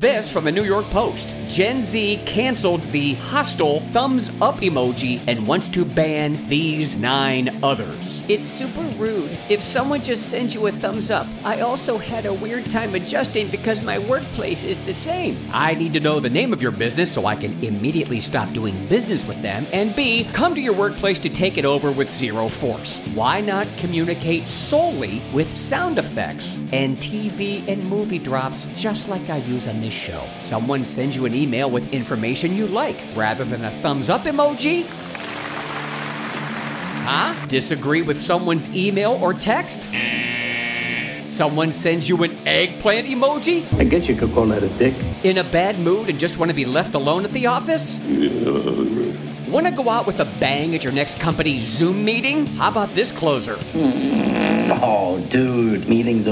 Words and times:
This 0.00 0.32
from 0.32 0.44
the 0.44 0.52
New 0.52 0.62
York 0.62 0.84
Post. 0.90 1.28
Gen 1.48 1.82
Z 1.82 2.22
canceled 2.24 2.82
the 2.92 3.14
hostile 3.14 3.80
thumbs 3.88 4.28
up 4.40 4.58
emoji 4.58 5.20
and 5.26 5.44
wants 5.44 5.68
to 5.70 5.84
ban 5.84 6.46
these 6.46 6.94
nine 6.94 7.58
others. 7.64 8.22
It's 8.28 8.46
super 8.46 8.82
rude. 8.96 9.36
If 9.50 9.60
someone 9.60 10.00
just 10.02 10.28
sends 10.28 10.54
you 10.54 10.68
a 10.68 10.70
thumbs 10.70 11.10
up, 11.10 11.26
I 11.44 11.62
also 11.62 11.98
had 11.98 12.26
a 12.26 12.32
weird 12.32 12.70
time 12.70 12.94
adjusting 12.94 13.48
because 13.48 13.82
my 13.82 13.98
workplace 13.98 14.62
is 14.62 14.78
the 14.80 14.92
same. 14.92 15.50
I 15.52 15.74
need 15.74 15.94
to 15.94 16.00
know 16.00 16.20
the 16.20 16.30
name 16.30 16.52
of 16.52 16.62
your 16.62 16.70
business 16.70 17.10
so 17.10 17.26
I 17.26 17.34
can 17.34 17.60
immediately 17.64 18.20
stop 18.20 18.52
doing 18.52 18.86
business 18.86 19.26
with 19.26 19.42
them. 19.42 19.66
And 19.72 19.96
B, 19.96 20.28
come 20.32 20.54
to 20.54 20.60
your 20.60 20.74
workplace 20.74 21.18
to 21.20 21.28
take 21.28 21.58
it 21.58 21.64
over 21.64 21.90
with 21.90 22.08
zero 22.08 22.48
force. 22.48 22.98
Why 23.16 23.40
not 23.40 23.66
communicate 23.78 24.44
solely 24.44 25.22
with 25.32 25.52
sound 25.52 25.98
effects 25.98 26.60
and 26.72 26.98
TV 26.98 27.66
and 27.66 27.84
movie 27.84 28.20
drops 28.20 28.68
just 28.76 29.08
like 29.08 29.28
I 29.28 29.38
use 29.38 29.66
on 29.66 29.87
show? 29.90 30.28
Someone 30.36 30.84
sends 30.84 31.16
you 31.16 31.26
an 31.26 31.34
email 31.34 31.70
with 31.70 31.92
information 31.92 32.54
you 32.54 32.66
like 32.66 33.00
rather 33.14 33.44
than 33.44 33.64
a 33.64 33.70
thumbs 33.70 34.08
up 34.08 34.22
emoji? 34.22 34.86
Huh? 37.04 37.46
Disagree 37.46 38.02
with 38.02 38.18
someone's 38.18 38.68
email 38.74 39.12
or 39.22 39.32
text? 39.32 39.88
Someone 41.24 41.72
sends 41.72 42.08
you 42.08 42.22
an 42.24 42.36
eggplant 42.46 43.06
emoji? 43.06 43.72
I 43.74 43.84
guess 43.84 44.08
you 44.08 44.16
could 44.16 44.32
call 44.34 44.46
that 44.46 44.62
a 44.62 44.68
dick. 44.70 44.94
In 45.24 45.38
a 45.38 45.44
bad 45.44 45.78
mood 45.78 46.10
and 46.10 46.18
just 46.18 46.36
want 46.38 46.50
to 46.50 46.54
be 46.54 46.64
left 46.64 46.94
alone 46.94 47.24
at 47.24 47.32
the 47.32 47.46
office? 47.46 47.98
Want 49.48 49.66
to 49.66 49.72
go 49.72 49.88
out 49.88 50.06
with 50.06 50.20
a 50.20 50.26
bang 50.38 50.74
at 50.74 50.84
your 50.84 50.92
next 50.92 51.18
company 51.20 51.56
Zoom 51.56 52.04
meeting? 52.04 52.44
How 52.44 52.68
about 52.68 52.94
this 52.94 53.10
closer? 53.10 53.54
Mm, 53.56 54.78
oh, 54.82 55.18
dude, 55.30 55.88
meeting's. 55.88 56.27